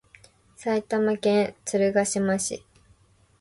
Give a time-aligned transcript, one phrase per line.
[0.55, 2.65] 埼玉県鶴ヶ島市